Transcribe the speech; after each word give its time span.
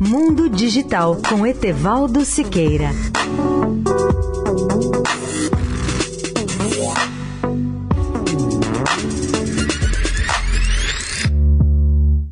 Mundo 0.00 0.48
Digital 0.48 1.16
com 1.28 1.46
Etevaldo 1.46 2.24
Siqueira. 2.24 2.90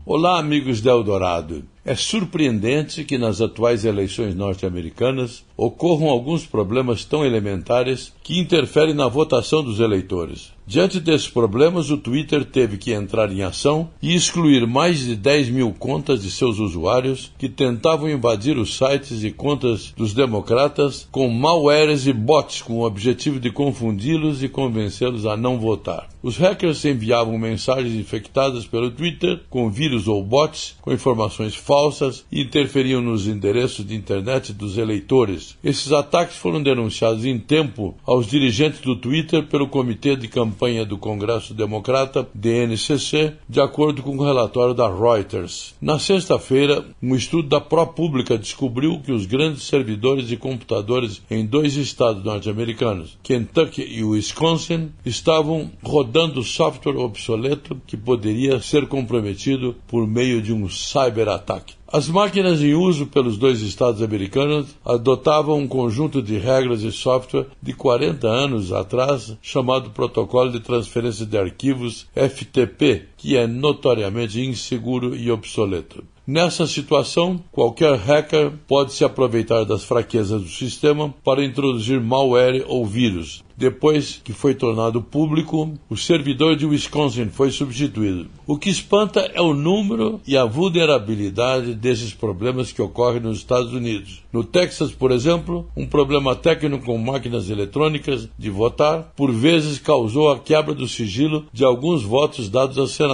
Olá, 0.04 0.40
amigos 0.40 0.80
de 0.80 0.88
Eldorado. 0.88 1.64
É 1.84 1.95
surpreendente 1.95 3.04
que 3.04 3.18
nas 3.18 3.41
atuais 3.41 3.84
eleições 3.84 4.34
norte-americanas 4.34 5.45
ocorram 5.56 6.09
alguns 6.09 6.45
problemas 6.45 7.04
tão 7.04 7.25
elementares 7.25 8.12
que 8.22 8.41
interferem 8.41 8.95
na 8.95 9.06
votação 9.06 9.62
dos 9.62 9.79
eleitores. 9.79 10.54
Diante 10.67 10.99
desses 10.99 11.29
problemas, 11.29 11.91
o 11.91 11.99
Twitter 11.99 12.43
teve 12.43 12.79
que 12.79 12.91
entrar 12.91 13.31
em 13.31 13.43
ação 13.43 13.91
e 14.01 14.14
excluir 14.14 14.67
mais 14.67 15.01
de 15.01 15.14
10 15.14 15.51
mil 15.51 15.71
contas 15.73 16.23
de 16.23 16.31
seus 16.31 16.59
usuários 16.59 17.31
que 17.37 17.51
tentavam 17.51 18.09
invadir 18.09 18.57
os 18.57 18.79
sites 18.79 19.22
e 19.22 19.31
contas 19.31 19.93
dos 19.95 20.14
democratas 20.14 21.07
com 21.13 21.29
malwares 21.29 22.07
e 22.07 22.14
bots 22.14 22.63
com 22.63 22.79
o 22.79 22.86
objetivo 22.86 23.39
de 23.39 23.50
confundi-los 23.50 24.43
e 24.43 24.49
convencê-los 24.49 25.27
a 25.27 25.36
não 25.36 25.61
votar. 25.61 26.08
Os 26.22 26.39
hackers 26.39 26.83
enviavam 26.86 27.36
mensagens 27.36 27.93
infectadas 27.93 28.67
pelo 28.67 28.91
Twitter 28.91 29.43
com 29.50 29.71
vírus 29.71 30.08
ou 30.08 30.25
bots 30.25 30.75
com 30.81 30.91
informações 30.91 31.55
falsas 31.55 32.25
e 32.33 32.41
interferiam 32.41 33.03
nos 33.03 33.27
endereços 33.27 33.86
de 33.86 33.94
internet 33.94 34.55
dos 34.55 34.78
eleitores. 34.78 35.58
Esses 35.62 35.92
ataques 35.92 36.36
foram 36.36 36.62
denunciados 36.62 37.27
em 37.27 37.39
tempo 37.39 37.94
aos 38.06 38.27
dirigentes 38.27 38.81
do 38.81 38.97
Twitter 38.97 39.44
pelo 39.44 39.69
Comitê 39.69 40.17
de 40.17 40.27
Campanha 40.27 40.53
campanha 40.55 40.86
do 40.86 40.97
Congresso 40.97 41.53
Democrata, 41.53 42.28
DNCC, 42.33 43.34
de 43.48 43.61
acordo 43.61 44.03
com 44.03 44.11
o 44.11 44.22
um 44.22 44.25
relatório 44.25 44.72
da 44.72 44.89
Reuters. 44.89 45.75
Na 45.80 45.98
sexta-feira, 45.98 46.84
um 47.03 47.17
estudo 47.17 47.48
da 47.48 47.61
ProPublica 47.61 48.39
descobriu 48.39 49.00
que 49.00 49.11
os 49.11 49.27
grandes 49.27 49.64
servidores 49.64 50.28
de 50.28 50.36
computadores 50.36 51.20
em 51.28 51.44
dois 51.44 51.75
estados 51.75 52.22
norte-americanos, 52.22 53.19
Kentucky 53.22 53.82
e 53.82 54.05
Wisconsin, 54.05 54.91
estavam 55.05 55.72
rodando 55.82 56.42
software 56.44 56.97
obsoleto 56.97 57.80
que 57.84 57.97
poderia 57.97 58.60
ser 58.60 58.86
comprometido 58.86 59.75
por 59.88 60.06
meio 60.06 60.41
de 60.41 60.52
um 60.52 60.69
cyberataque. 60.69 61.75
As 61.95 62.09
máquinas 62.09 62.61
em 62.61 62.75
uso 62.75 63.06
pelos 63.06 63.39
dois 63.39 63.61
estados 63.61 64.03
americanos 64.03 64.67
adotavam 64.84 65.61
um 65.61 65.69
conjunto 65.69 66.20
de 66.20 66.37
regras 66.37 66.83
e 66.83 66.91
software 66.91 67.47
de 67.62 67.73
40 67.73 68.27
anos 68.27 68.73
atrás, 68.73 69.37
chamado 69.41 69.91
Protocolo 69.91 70.50
de 70.50 70.59
Transferência 70.59 71.25
de 71.25 71.39
Arquivos 71.39 72.09
FTP, 72.12 73.05
que 73.25 73.39
é 73.39 73.47
notoriamente 73.47 74.39
inseguro 74.39 75.17
e 75.17 75.30
obsoleto. 75.30 76.05
Nessa 76.27 76.67
situação, 76.67 77.42
qualquer 77.50 77.97
hacker 77.97 78.53
pode 78.69 78.92
se 78.92 79.03
aproveitar 79.03 79.64
das 79.64 79.83
fraquezas 79.83 80.42
do 80.42 80.48
sistema 80.50 81.14
para 81.25 81.42
introduzir 81.42 81.98
malware 82.03 82.62
ou 82.69 82.84
vírus, 82.84 83.42
depois 83.56 84.20
que 84.22 84.33
foi 84.33 84.55
tornado 84.55 85.00
público, 85.00 85.72
o 85.89 85.97
servidor 85.97 86.56
de 86.56 86.66
Wisconsin 86.66 87.28
foi 87.28 87.50
substituído. 87.50 88.27
O 88.47 88.58
que 88.58 88.69
espanta 88.69 89.31
é 89.33 89.41
o 89.41 89.55
número 89.55 90.20
e 90.27 90.36
a 90.36 90.44
vulnerabilidade 90.44 91.75
desses 91.75 92.12
problemas 92.12 92.72
que 92.72 92.83
ocorrem 92.83 93.20
nos 93.20 93.38
Estados 93.38 93.72
Unidos. 93.72 94.22
No 94.33 94.42
Texas, 94.42 94.91
por 94.91 95.12
exemplo, 95.12 95.69
um 95.77 95.86
problema 95.86 96.34
técnico 96.34 96.84
com 96.84 96.98
máquinas 96.98 97.48
eletrônicas 97.48 98.28
de 98.36 98.50
votar 98.50 99.12
por 99.16 99.31
vezes 99.31 99.78
causou 99.78 100.33
a 100.33 100.38
quebra 100.38 100.75
do 100.75 100.88
sigilo 100.88 101.47
de 101.53 101.64
alguns 101.64 102.03
votos 102.03 102.48
dados 102.48 102.77
a 102.77 102.88
senadores. 102.88 103.13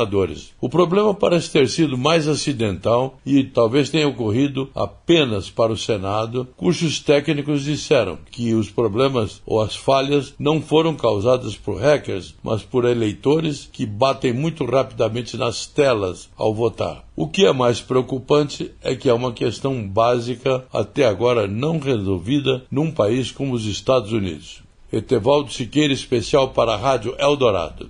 O 0.60 0.68
problema 0.68 1.14
parece 1.14 1.50
ter 1.50 1.68
sido 1.68 1.96
mais 1.96 2.28
acidental 2.28 3.18
e 3.24 3.44
talvez 3.44 3.90
tenha 3.90 4.08
ocorrido 4.08 4.68
apenas 4.74 5.50
para 5.50 5.72
o 5.72 5.76
Senado, 5.76 6.48
cujos 6.56 7.00
técnicos 7.00 7.64
disseram 7.64 8.18
que 8.30 8.54
os 8.54 8.70
problemas 8.70 9.42
ou 9.44 9.60
as 9.60 9.76
falhas 9.76 10.34
não 10.38 10.60
foram 10.60 10.94
causadas 10.94 11.56
por 11.56 11.80
hackers, 11.80 12.34
mas 12.42 12.62
por 12.62 12.84
eleitores 12.84 13.68
que 13.72 13.84
batem 13.84 14.33
muito 14.33 14.64
rapidamente 14.64 15.36
nas 15.36 15.66
telas 15.66 16.30
ao 16.36 16.55
votar. 16.55 17.05
O 17.14 17.28
que 17.28 17.44
é 17.44 17.52
mais 17.52 17.83
preocupante 17.83 18.70
é 18.83 18.94
que 18.94 19.08
é 19.08 19.12
uma 19.12 19.33
questão 19.33 19.86
básica 19.86 20.64
até 20.72 21.05
agora 21.05 21.46
não 21.46 21.78
resolvida 21.78 22.62
num 22.70 22.90
país 22.90 23.30
como 23.30 23.52
os 23.52 23.66
Estados 23.66 24.10
Unidos. 24.10 24.62
Etevaldo 24.92 25.52
Siqueira, 25.52 25.92
especial 25.92 26.48
para 26.48 26.72
a 26.72 26.77
Rádio 26.77 27.14
Eldorado. 27.18 27.89